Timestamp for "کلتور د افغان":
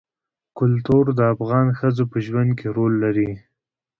0.57-1.67